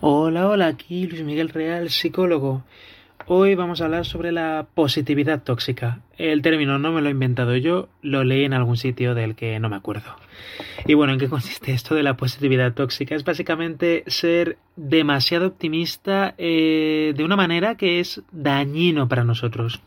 Hola, 0.00 0.48
hola, 0.48 0.68
aquí 0.68 1.08
Luis 1.08 1.24
Miguel 1.24 1.48
Real, 1.48 1.90
psicólogo. 1.90 2.62
Hoy 3.26 3.56
vamos 3.56 3.80
a 3.80 3.86
hablar 3.86 4.06
sobre 4.06 4.30
la 4.30 4.68
positividad 4.72 5.42
tóxica. 5.42 6.02
El 6.16 6.40
término 6.40 6.78
no 6.78 6.92
me 6.92 7.02
lo 7.02 7.08
he 7.08 7.10
inventado 7.10 7.56
yo, 7.56 7.88
lo 8.00 8.22
leí 8.22 8.44
en 8.44 8.52
algún 8.52 8.76
sitio 8.76 9.16
del 9.16 9.34
que 9.34 9.58
no 9.58 9.68
me 9.68 9.74
acuerdo. 9.74 10.14
Y 10.86 10.94
bueno, 10.94 11.14
¿en 11.14 11.18
qué 11.18 11.28
consiste 11.28 11.72
esto 11.72 11.96
de 11.96 12.04
la 12.04 12.16
positividad 12.16 12.74
tóxica? 12.74 13.16
Es 13.16 13.24
básicamente 13.24 14.04
ser 14.06 14.58
demasiado 14.76 15.48
optimista 15.48 16.32
eh, 16.38 17.12
de 17.16 17.24
una 17.24 17.34
manera 17.34 17.74
que 17.74 17.98
es 17.98 18.22
dañino 18.30 19.08
para 19.08 19.24
nosotros. 19.24 19.82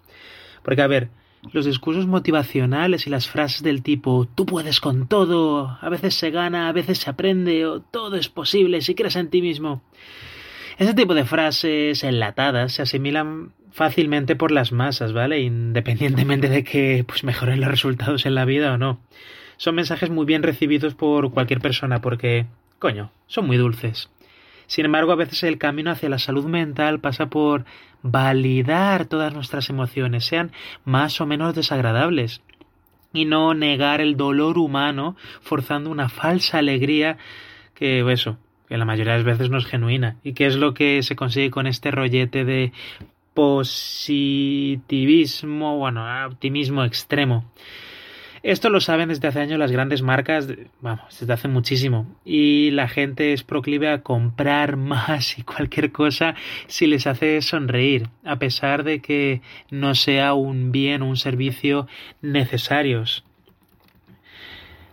Porque, 0.61 0.81
a 0.81 0.87
ver, 0.87 1.07
los 1.51 1.65
discursos 1.65 2.07
motivacionales 2.07 3.07
y 3.07 3.09
las 3.09 3.27
frases 3.27 3.63
del 3.63 3.81
tipo 3.81 4.27
tú 4.35 4.45
puedes 4.45 4.79
con 4.79 5.07
todo, 5.07 5.77
a 5.81 5.89
veces 5.89 6.15
se 6.15 6.31
gana, 6.31 6.67
a 6.67 6.71
veces 6.71 6.99
se 6.99 7.09
aprende, 7.09 7.65
o 7.65 7.81
todo 7.81 8.15
es 8.15 8.29
posible 8.29 8.81
si 8.81 8.95
crees 8.95 9.15
en 9.15 9.29
ti 9.29 9.41
mismo. 9.41 9.81
Ese 10.77 10.93
tipo 10.93 11.13
de 11.13 11.25
frases 11.25 12.03
enlatadas 12.03 12.73
se 12.73 12.81
asimilan 12.81 13.51
fácilmente 13.71 14.35
por 14.35 14.51
las 14.51 14.71
masas, 14.71 15.13
¿vale? 15.13 15.41
Independientemente 15.41 16.49
de 16.49 16.63
que 16.63 17.03
pues 17.07 17.23
mejoren 17.23 17.61
los 17.61 17.69
resultados 17.69 18.25
en 18.25 18.35
la 18.35 18.45
vida 18.45 18.73
o 18.73 18.77
no. 18.77 18.99
Son 19.57 19.75
mensajes 19.75 20.09
muy 20.09 20.25
bien 20.25 20.43
recibidos 20.43 20.95
por 20.95 21.31
cualquier 21.31 21.61
persona 21.61 22.01
porque, 22.01 22.47
coño, 22.79 23.11
son 23.27 23.47
muy 23.47 23.57
dulces. 23.57 24.09
Sin 24.71 24.85
embargo, 24.85 25.11
a 25.11 25.17
veces 25.17 25.43
el 25.43 25.57
camino 25.57 25.91
hacia 25.91 26.07
la 26.07 26.17
salud 26.17 26.45
mental 26.45 27.01
pasa 27.01 27.25
por 27.25 27.65
validar 28.03 29.05
todas 29.05 29.33
nuestras 29.33 29.69
emociones, 29.69 30.23
sean 30.23 30.53
más 30.85 31.19
o 31.19 31.25
menos 31.25 31.53
desagradables, 31.53 32.41
y 33.11 33.25
no 33.25 33.53
negar 33.53 33.99
el 33.99 34.15
dolor 34.15 34.57
humano 34.57 35.17
forzando 35.41 35.89
una 35.89 36.07
falsa 36.07 36.59
alegría 36.59 37.17
que 37.73 38.09
eso, 38.13 38.37
que 38.69 38.77
la 38.77 38.85
mayoría 38.85 39.11
de 39.11 39.19
las 39.19 39.25
veces 39.25 39.49
no 39.49 39.57
es 39.57 39.65
genuina. 39.65 40.15
¿Y 40.23 40.31
qué 40.31 40.45
es 40.45 40.55
lo 40.55 40.73
que 40.73 41.03
se 41.03 41.17
consigue 41.17 41.51
con 41.51 41.67
este 41.67 41.91
rollete 41.91 42.45
de 42.45 42.71
positivismo, 43.33 45.79
bueno, 45.79 46.05
optimismo 46.27 46.85
extremo? 46.85 47.43
Esto 48.43 48.71
lo 48.71 48.81
saben 48.81 49.09
desde 49.09 49.27
hace 49.27 49.39
años 49.39 49.59
las 49.59 49.71
grandes 49.71 50.01
marcas, 50.01 50.47
vamos, 50.79 51.19
desde 51.19 51.31
hace 51.31 51.47
muchísimo. 51.47 52.07
Y 52.25 52.71
la 52.71 52.87
gente 52.87 53.33
es 53.33 53.43
proclive 53.43 53.89
a 53.89 54.01
comprar 54.01 54.77
más 54.77 55.37
y 55.37 55.43
cualquier 55.43 55.91
cosa 55.91 56.33
si 56.67 56.87
les 56.87 57.05
hace 57.05 57.41
sonreír, 57.41 58.09
a 58.25 58.37
pesar 58.37 58.83
de 58.83 58.99
que 58.99 59.41
no 59.69 59.93
sea 59.93 60.33
un 60.33 60.71
bien 60.71 61.03
o 61.03 61.07
un 61.07 61.17
servicio 61.17 61.87
necesarios. 62.21 63.23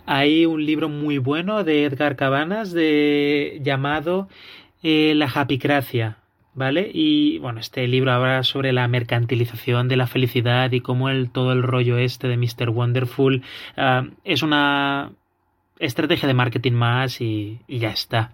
Hay 0.04 0.46
un 0.46 0.64
libro 0.64 0.88
muy 0.88 1.19
bueno 1.19 1.64
de 1.64 1.84
Edgar 1.84 2.16
Cabanas 2.16 2.72
de, 2.72 3.60
llamado 3.62 4.28
eh, 4.82 5.12
La 5.14 5.28
Japicracia, 5.28 6.19
¿vale? 6.58 6.90
Y 6.92 7.38
bueno, 7.38 7.60
este 7.60 7.86
libro 7.86 8.12
habla 8.12 8.42
sobre 8.42 8.72
la 8.72 8.86
mercantilización 8.88 9.88
de 9.88 9.96
la 9.96 10.06
felicidad 10.06 10.70
y 10.72 10.80
cómo 10.80 11.08
el, 11.08 11.30
todo 11.30 11.52
el 11.52 11.62
rollo 11.62 11.96
este 11.96 12.28
de 12.28 12.36
Mr. 12.36 12.70
Wonderful 12.70 13.42
uh, 13.76 14.10
es 14.24 14.42
una 14.42 15.12
estrategia 15.78 16.26
de 16.26 16.34
marketing 16.34 16.72
más 16.72 17.20
y 17.20 17.60
ya 17.68 17.91
está. 17.91 18.32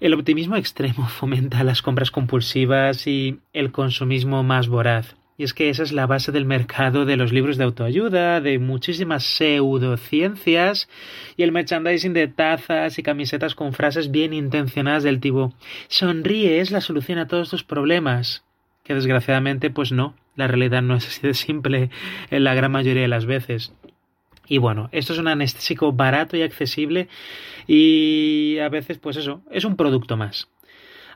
El 0.00 0.14
optimismo 0.14 0.56
extremo 0.56 1.06
fomenta 1.08 1.62
las 1.62 1.82
compras 1.82 2.10
compulsivas 2.10 3.06
y 3.06 3.38
el 3.52 3.70
consumismo 3.70 4.42
más 4.42 4.68
voraz. 4.68 5.14
Y 5.40 5.44
es 5.44 5.54
que 5.54 5.70
esa 5.70 5.84
es 5.84 5.92
la 5.92 6.06
base 6.06 6.32
del 6.32 6.44
mercado 6.44 7.06
de 7.06 7.16
los 7.16 7.32
libros 7.32 7.56
de 7.56 7.64
autoayuda, 7.64 8.42
de 8.42 8.58
muchísimas 8.58 9.24
pseudociencias 9.24 10.86
y 11.34 11.44
el 11.44 11.50
merchandising 11.50 12.12
de 12.12 12.28
tazas 12.28 12.98
y 12.98 13.02
camisetas 13.02 13.54
con 13.54 13.72
frases 13.72 14.10
bien 14.10 14.34
intencionadas 14.34 15.02
del 15.02 15.18
tipo 15.18 15.54
sonríe 15.88 16.60
es 16.60 16.70
la 16.70 16.82
solución 16.82 17.18
a 17.18 17.26
todos 17.26 17.48
tus 17.48 17.64
problemas. 17.64 18.44
Que 18.84 18.92
desgraciadamente 18.92 19.70
pues 19.70 19.92
no, 19.92 20.14
la 20.36 20.46
realidad 20.46 20.82
no 20.82 20.96
es 20.96 21.06
así 21.06 21.26
de 21.26 21.32
simple 21.32 21.88
en 22.30 22.44
la 22.44 22.52
gran 22.52 22.72
mayoría 22.72 23.00
de 23.00 23.08
las 23.08 23.24
veces. 23.24 23.72
Y 24.46 24.58
bueno, 24.58 24.90
esto 24.92 25.14
es 25.14 25.18
un 25.20 25.28
anestésico 25.28 25.90
barato 25.90 26.36
y 26.36 26.42
accesible 26.42 27.08
y 27.66 28.58
a 28.58 28.68
veces 28.68 28.98
pues 28.98 29.16
eso, 29.16 29.40
es 29.50 29.64
un 29.64 29.76
producto 29.76 30.18
más. 30.18 30.48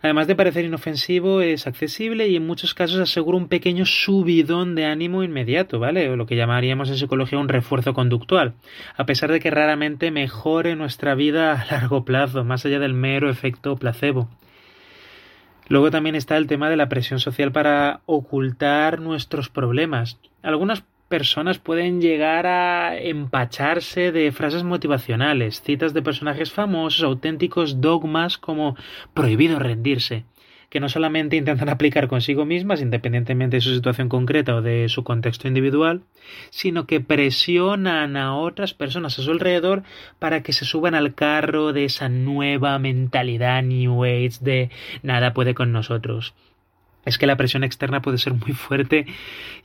Además 0.05 0.27
de 0.27 0.37
parecer 0.37 0.67
inofensivo, 0.67 1.41
es 1.41 1.67
accesible 1.67 2.29
y 2.29 2.37
en 2.37 2.47
muchos 2.47 2.75
casos 2.75 3.01
asegura 3.01 3.39
un 3.39 3.49
pequeño 3.49 3.87
subidón 3.87 4.75
de 4.75 4.85
ánimo 4.85 5.23
inmediato, 5.23 5.79
¿vale? 5.79 6.11
O 6.11 6.17
lo 6.17 6.27
que 6.27 6.37
llamaríamos 6.37 6.91
en 6.91 6.99
psicología 6.99 7.39
un 7.39 7.49
refuerzo 7.49 7.95
conductual, 7.95 8.53
a 8.99 9.07
pesar 9.07 9.33
de 9.33 9.41
que 9.41 9.51
raramente 9.51 10.11
mejore 10.11 10.77
nuestra 10.77 11.15
vida 11.15 11.59
a 11.59 11.65
largo 11.71 12.05
plazo, 12.05 12.45
más 12.45 12.67
allá 12.67 12.81
del 12.81 12.93
mero 12.93 13.31
efecto 13.31 13.77
placebo. 13.77 14.29
Luego 15.69 15.91
también 15.91 16.17
está 16.17 16.37
el 16.37 16.49
tema 16.49 16.69
de 16.69 16.77
la 16.77 16.91
presión 16.91 17.19
social 17.19 17.51
para 17.51 18.03
ocultar 18.05 19.01
nuestros 19.01 19.49
problemas. 19.49 20.19
Algunas 20.43 20.85
personas 21.15 21.61
pueden 21.61 22.01
llegar 22.01 22.45
a 22.45 22.99
empacharse 22.99 24.11
de 24.11 24.33
frases 24.33 24.65
motivacionales, 24.65 25.63
citas 25.63 25.95
de 25.95 26.03
personajes 26.03 26.51
famosos, 26.51 27.05
auténticos 27.05 27.81
dogmas 27.81 28.37
como 28.37 28.77
prohibido 29.15 29.61
rendirse, 29.61 30.25
que 30.71 30.81
no 30.81 30.89
solamente 30.89 31.37
intentan 31.37 31.69
aplicar 31.69 32.09
consigo 32.09 32.45
mismas, 32.45 32.81
independientemente 32.81 33.59
de 33.59 33.61
su 33.61 33.73
situación 33.73 34.09
concreta 34.09 34.57
o 34.57 34.61
de 34.61 34.89
su 34.89 35.05
contexto 35.05 35.47
individual, 35.47 36.03
sino 36.51 36.85
que 36.89 36.99
presionan 37.01 38.17
a 38.17 38.37
otras 38.37 38.75
personas 38.75 39.17
a 39.17 39.23
su 39.23 39.31
alrededor 39.31 39.85
para 40.19 40.43
que 40.43 40.53
se 40.53 40.65
suban 40.65 40.97
al 40.97 41.15
carro 41.15 41.73
de 41.73 41.85
esa 41.85 42.09
nueva 42.09 42.77
mentalidad 42.81 43.63
New 43.63 44.03
Age 44.03 44.39
de 44.41 44.71
nada 45.05 45.33
puede 45.33 45.55
con 45.55 45.71
nosotros 45.71 46.35
es 47.05 47.19
que 47.19 47.27
la 47.27 47.37
presión 47.37 47.65
externa 47.65 48.03
puede 48.03 48.19
ser 48.19 48.35
muy 48.35 48.53
fuerte 48.53 49.07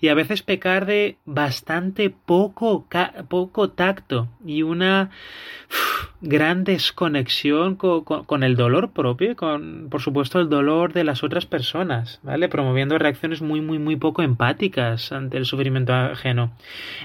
y 0.01 0.07
a 0.07 0.13
veces 0.13 0.43
pecar 0.43 0.85
de 0.85 1.17
bastante 1.25 2.09
poco, 2.09 2.87
poco 3.27 3.69
tacto 3.69 4.27
y 4.45 4.63
una 4.63 5.09
gran 6.21 6.63
desconexión 6.63 7.75
con, 7.75 8.03
con, 8.03 8.43
el 8.43 8.55
dolor 8.55 8.91
propio, 8.91 9.35
con 9.35 9.87
por 9.89 10.01
supuesto 10.01 10.39
el 10.39 10.49
dolor 10.49 10.91
de 10.93 11.03
las 11.03 11.23
otras 11.23 11.45
personas, 11.45 12.19
¿vale? 12.23 12.49
Promoviendo 12.49 12.97
reacciones 12.97 13.41
muy, 13.41 13.61
muy, 13.61 13.79
muy 13.79 13.95
poco 13.95 14.21
empáticas 14.21 15.11
ante 15.11 15.37
el 15.37 15.45
sufrimiento 15.45 15.93
ajeno. 15.93 16.51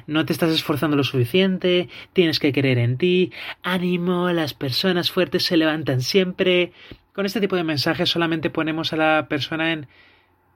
No 0.07 0.25
te 0.25 0.33
estás 0.33 0.51
esforzando 0.51 0.97
lo 0.97 1.05
suficiente, 1.05 1.89
tienes 2.13 2.41
que 2.41 2.53
creer 2.53 2.79
en 2.79 2.97
ti, 2.97 3.33
ánimo, 3.63 4.31
las 4.31 4.55
personas 4.55 5.11
fuertes 5.11 5.45
se 5.45 5.57
levantan 5.57 6.01
siempre. 6.01 6.73
Con 7.13 7.27
este 7.27 7.41
tipo 7.41 7.55
de 7.55 7.65
mensajes 7.65 8.11
solamente 8.11 8.51
ponemos 8.51 8.93
a 8.93 8.97
la 8.97 9.27
persona 9.29 9.73
en 9.73 9.87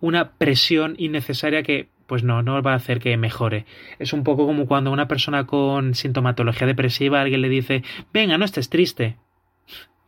una 0.01 0.33
presión 0.33 0.95
innecesaria 0.99 1.63
que 1.63 1.89
pues 2.09 2.25
no, 2.25 2.43
no 2.43 2.63
va 2.63 2.73
a 2.73 2.77
hacer 2.77 3.01
que 3.01 3.17
mejore. 3.19 3.67
Es 3.99 4.15
un 4.15 4.25
poco 4.25 4.47
como 4.47 4.67
cuando 4.67 4.91
una 4.91 5.09
persona 5.09 5.47
con 5.47 5.95
sintomatología 5.95 6.67
depresiva 6.67 7.21
alguien 7.21 7.43
le 7.43 7.51
dice, 7.51 7.85
venga, 8.15 8.39
no 8.39 8.47
estés 8.47 8.71
triste. 8.71 9.17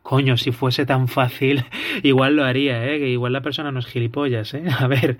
Coño, 0.01 0.35
si 0.35 0.51
fuese 0.51 0.87
tan 0.87 1.07
fácil, 1.07 1.63
igual 2.03 2.35
lo 2.35 2.43
haría, 2.43 2.83
¿eh? 2.85 2.97
Que 2.97 3.09
igual 3.09 3.33
la 3.33 3.41
persona 3.41 3.71
no 3.71 3.79
es 3.79 3.85
gilipollas, 3.85 4.53
¿eh? 4.55 4.63
A 4.79 4.87
ver. 4.87 5.19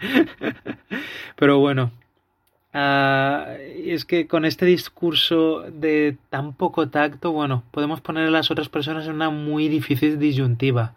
Pero 1.36 1.60
bueno. 1.60 1.92
Uh, 2.74 3.60
es 3.86 4.06
que 4.06 4.28
con 4.28 4.46
este 4.46 4.66
discurso 4.66 5.66
de 5.70 6.18
tan 6.30 6.54
poco 6.54 6.90
tacto, 6.90 7.34
bueno, 7.34 7.64
podemos 7.72 8.00
poner 8.00 8.28
a 8.28 8.32
las 8.32 8.50
otras 8.50 8.70
personas 8.70 9.06
en 9.06 9.14
una 9.14 9.30
muy 9.30 9.68
difícil 9.68 10.18
disyuntiva. 10.18 10.96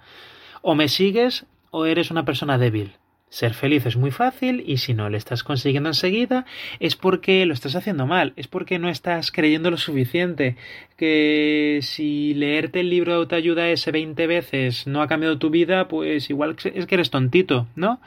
O 0.62 0.76
me 0.76 0.88
sigues 0.88 1.46
o 1.72 1.84
eres 1.84 2.12
una 2.12 2.24
persona 2.24 2.58
débil. 2.58 2.92
Ser 3.28 3.54
feliz 3.54 3.84
es 3.86 3.96
muy 3.96 4.12
fácil 4.12 4.62
y 4.64 4.76
si 4.76 4.94
no 4.94 5.10
lo 5.10 5.16
estás 5.16 5.42
consiguiendo 5.42 5.88
enseguida 5.88 6.46
es 6.78 6.94
porque 6.94 7.44
lo 7.46 7.54
estás 7.54 7.74
haciendo 7.74 8.06
mal, 8.06 8.32
es 8.36 8.46
porque 8.46 8.78
no 8.78 8.88
estás 8.88 9.32
creyendo 9.32 9.72
lo 9.72 9.76
suficiente, 9.76 10.56
que 10.96 11.80
si 11.82 12.34
leerte 12.34 12.80
el 12.80 12.90
libro 12.90 13.12
de 13.12 13.18
autoayuda 13.18 13.68
ese 13.70 13.90
20 13.90 14.26
veces 14.28 14.86
no 14.86 15.02
ha 15.02 15.08
cambiado 15.08 15.38
tu 15.38 15.50
vida, 15.50 15.88
pues 15.88 16.30
igual 16.30 16.56
es 16.62 16.86
que 16.86 16.94
eres 16.94 17.10
tontito, 17.10 17.66
¿no? 17.74 18.00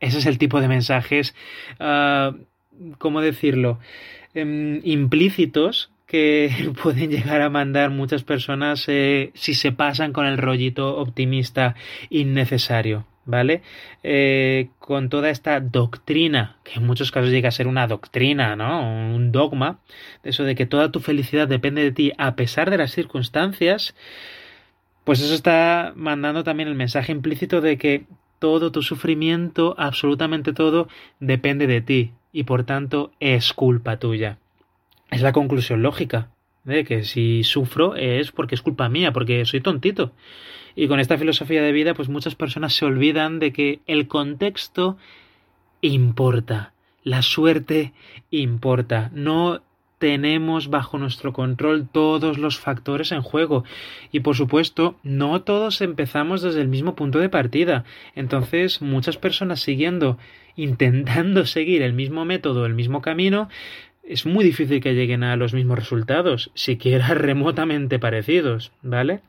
Ese 0.00 0.18
es 0.18 0.26
el 0.26 0.38
tipo 0.38 0.60
de 0.60 0.68
mensajes, 0.68 1.34
uh, 1.78 2.36
¿cómo 2.98 3.20
decirlo? 3.20 3.78
Um, 4.34 4.80
implícitos 4.82 5.90
que 6.06 6.72
pueden 6.82 7.10
llegar 7.10 7.40
a 7.42 7.50
mandar 7.50 7.90
muchas 7.90 8.24
personas 8.24 8.84
eh, 8.88 9.30
si 9.34 9.54
se 9.54 9.72
pasan 9.72 10.12
con 10.12 10.26
el 10.26 10.38
rollito 10.38 10.96
optimista 10.96 11.74
innecesario. 12.10 13.06
¿Vale? 13.26 13.62
Eh, 14.02 14.68
con 14.78 15.08
toda 15.08 15.30
esta 15.30 15.60
doctrina, 15.60 16.58
que 16.62 16.74
en 16.78 16.86
muchos 16.86 17.10
casos 17.10 17.30
llega 17.30 17.48
a 17.48 17.52
ser 17.52 17.66
una 17.66 17.86
doctrina, 17.86 18.54
¿no? 18.54 18.82
Un 19.14 19.32
dogma, 19.32 19.78
eso 20.24 20.44
de 20.44 20.54
que 20.54 20.66
toda 20.66 20.92
tu 20.92 21.00
felicidad 21.00 21.48
depende 21.48 21.82
de 21.82 21.92
ti 21.92 22.12
a 22.18 22.36
pesar 22.36 22.70
de 22.70 22.76
las 22.78 22.92
circunstancias, 22.92 23.94
pues 25.04 25.20
eso 25.20 25.34
está 25.34 25.92
mandando 25.96 26.44
también 26.44 26.68
el 26.68 26.74
mensaje 26.74 27.12
implícito 27.12 27.60
de 27.62 27.78
que 27.78 28.06
todo 28.38 28.72
tu 28.72 28.82
sufrimiento, 28.82 29.74
absolutamente 29.78 30.52
todo, 30.52 30.88
depende 31.20 31.66
de 31.66 31.80
ti 31.80 32.12
y 32.32 32.44
por 32.44 32.64
tanto 32.64 33.12
es 33.20 33.54
culpa 33.54 33.98
tuya. 33.98 34.38
Es 35.10 35.22
la 35.22 35.32
conclusión 35.32 35.82
lógica 35.82 36.33
de 36.64 36.84
que 36.84 37.04
si 37.04 37.44
sufro 37.44 37.94
es 37.94 38.32
porque 38.32 38.54
es 38.54 38.62
culpa 38.62 38.88
mía, 38.88 39.12
porque 39.12 39.44
soy 39.44 39.60
tontito. 39.60 40.12
Y 40.76 40.88
con 40.88 40.98
esta 40.98 41.18
filosofía 41.18 41.62
de 41.62 41.72
vida, 41.72 41.94
pues 41.94 42.08
muchas 42.08 42.34
personas 42.34 42.74
se 42.74 42.84
olvidan 42.84 43.38
de 43.38 43.52
que 43.52 43.80
el 43.86 44.08
contexto 44.08 44.96
importa, 45.80 46.72
la 47.04 47.22
suerte 47.22 47.92
importa. 48.30 49.10
No 49.14 49.62
tenemos 49.98 50.68
bajo 50.68 50.98
nuestro 50.98 51.32
control 51.32 51.88
todos 51.90 52.36
los 52.36 52.58
factores 52.58 53.12
en 53.12 53.22
juego 53.22 53.64
y 54.12 54.20
por 54.20 54.36
supuesto 54.36 54.96
no 55.02 55.42
todos 55.42 55.80
empezamos 55.80 56.42
desde 56.42 56.60
el 56.60 56.68
mismo 56.68 56.94
punto 56.94 57.20
de 57.20 57.30
partida 57.30 57.84
entonces 58.14 58.82
muchas 58.82 59.16
personas 59.16 59.60
siguiendo 59.60 60.18
intentando 60.56 61.46
seguir 61.46 61.80
el 61.80 61.94
mismo 61.94 62.26
método 62.26 62.66
el 62.66 62.74
mismo 62.74 63.00
camino 63.00 63.48
es 64.06 64.26
muy 64.26 64.44
difícil 64.44 64.80
que 64.80 64.94
lleguen 64.94 65.24
a 65.24 65.36
los 65.36 65.54
mismos 65.54 65.78
resultados 65.78 66.50
siquiera 66.54 67.08
remotamente 67.14 67.98
parecidos 67.98 68.72
vale 68.82 69.20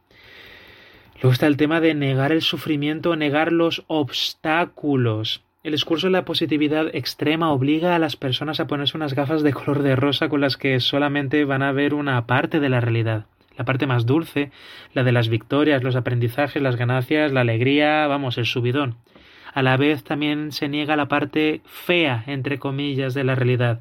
Luego 1.21 1.31
está 1.31 1.47
el 1.47 1.57
tema 1.57 1.79
de 1.79 1.93
negar 1.93 2.31
el 2.31 2.41
sufrimiento, 2.41 3.15
negar 3.15 3.51
los 3.51 3.83
obstáculos. 3.87 5.41
El 5.63 5.71
discurso 5.71 6.07
de 6.07 6.11
la 6.11 6.25
positividad 6.25 6.93
extrema 6.93 7.51
obliga 7.51 7.95
a 7.95 7.99
las 7.99 8.17
personas 8.17 8.59
a 8.59 8.67
ponerse 8.67 8.97
unas 8.97 9.15
gafas 9.15 9.41
de 9.41 9.53
color 9.53 9.81
de 9.81 9.95
rosa 9.95 10.29
con 10.29 10.41
las 10.41 10.57
que 10.57 10.79
solamente 10.79 11.45
van 11.45 11.63
a 11.63 11.71
ver 11.71 11.93
una 11.93 12.27
parte 12.27 12.59
de 12.59 12.69
la 12.69 12.81
realidad. 12.81 13.25
La 13.57 13.63
parte 13.63 13.87
más 13.87 14.05
dulce, 14.05 14.51
la 14.93 15.03
de 15.03 15.13
las 15.13 15.29
victorias, 15.29 15.83
los 15.83 15.95
aprendizajes, 15.95 16.61
las 16.61 16.75
ganancias, 16.75 17.31
la 17.31 17.41
alegría, 17.41 18.05
vamos, 18.07 18.37
el 18.37 18.45
subidón. 18.45 18.97
A 19.55 19.63
la 19.63 19.77
vez 19.77 20.03
también 20.03 20.51
se 20.51 20.67
niega 20.67 20.97
la 20.97 21.07
parte 21.07 21.61
fea, 21.63 22.25
entre 22.27 22.59
comillas, 22.59 23.13
de 23.13 23.23
la 23.23 23.35
realidad. 23.35 23.79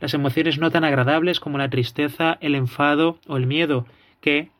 Las 0.00 0.14
emociones 0.14 0.58
no 0.58 0.72
tan 0.72 0.82
agradables 0.82 1.38
como 1.38 1.58
la 1.58 1.70
tristeza, 1.70 2.38
el 2.40 2.56
enfado 2.56 3.20
o 3.28 3.36
el 3.36 3.46
miedo, 3.46 3.86
que, 4.20 4.50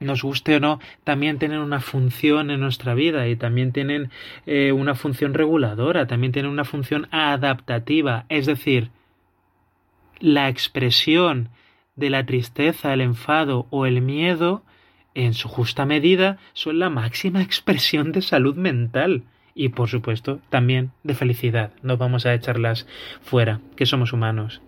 nos 0.00 0.22
guste 0.22 0.56
o 0.56 0.60
no, 0.60 0.80
también 1.04 1.38
tienen 1.38 1.58
una 1.58 1.80
función 1.80 2.50
en 2.50 2.60
nuestra 2.60 2.94
vida 2.94 3.28
y 3.28 3.36
también 3.36 3.72
tienen 3.72 4.10
eh, 4.46 4.72
una 4.72 4.94
función 4.94 5.34
reguladora, 5.34 6.06
también 6.06 6.32
tienen 6.32 6.50
una 6.50 6.64
función 6.64 7.06
adaptativa, 7.10 8.24
es 8.30 8.46
decir, 8.46 8.88
la 10.20 10.48
expresión 10.48 11.50
de 11.96 12.08
la 12.08 12.24
tristeza, 12.24 12.94
el 12.94 13.02
enfado 13.02 13.66
o 13.68 13.84
el 13.84 14.00
miedo, 14.00 14.62
en 15.14 15.34
su 15.34 15.48
justa 15.48 15.84
medida, 15.84 16.38
son 16.54 16.78
la 16.78 16.88
máxima 16.88 17.42
expresión 17.48 18.10
de 18.12 18.22
salud 18.22 18.56
mental 18.56 19.24
y, 19.58 19.70
por 19.70 19.88
supuesto, 19.88 20.40
también 20.50 20.92
de 21.02 21.14
felicidad. 21.14 21.72
No 21.82 21.96
vamos 21.96 22.24
a 22.24 22.32
echarlas 22.32 22.86
fuera, 23.20 23.60
que 23.74 23.86
somos 23.86 24.12
humanos. 24.12 24.62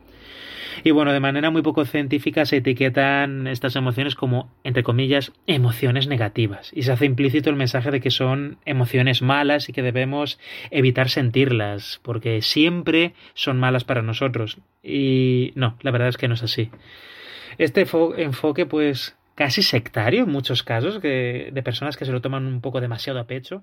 Y 0.82 0.90
bueno, 0.90 1.12
de 1.12 1.20
manera 1.20 1.50
muy 1.50 1.62
poco 1.62 1.84
científica 1.84 2.44
se 2.44 2.56
etiquetan 2.56 3.46
estas 3.46 3.76
emociones 3.76 4.16
como, 4.16 4.50
entre 4.64 4.82
comillas, 4.82 5.32
emociones 5.46 6.08
negativas. 6.08 6.72
Y 6.74 6.82
se 6.82 6.92
hace 6.92 7.06
implícito 7.06 7.50
el 7.50 7.56
mensaje 7.56 7.92
de 7.92 8.00
que 8.00 8.10
son 8.10 8.58
emociones 8.64 9.22
malas 9.22 9.68
y 9.68 9.72
que 9.72 9.82
debemos 9.82 10.40
evitar 10.72 11.08
sentirlas, 11.08 12.00
porque 12.02 12.42
siempre 12.42 13.14
son 13.34 13.60
malas 13.60 13.84
para 13.84 14.02
nosotros. 14.02 14.58
Y 14.82 15.52
no, 15.54 15.76
la 15.82 15.92
verdad 15.92 16.08
es 16.08 16.16
que 16.16 16.28
no 16.28 16.34
es 16.34 16.42
así. 16.42 16.70
Este 17.58 17.86
enfoque, 18.16 18.66
pues, 18.66 19.16
casi 19.36 19.62
sectario 19.62 20.24
en 20.24 20.30
muchos 20.30 20.64
casos, 20.64 20.98
que, 20.98 21.50
de 21.52 21.62
personas 21.62 21.96
que 21.96 22.06
se 22.06 22.12
lo 22.12 22.20
toman 22.20 22.46
un 22.46 22.60
poco 22.60 22.80
demasiado 22.80 23.20
a 23.20 23.26
pecho, 23.26 23.62